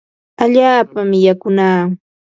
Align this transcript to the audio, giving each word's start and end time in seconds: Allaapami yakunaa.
Allaapami 0.43 1.17
yakunaa. 1.27 1.81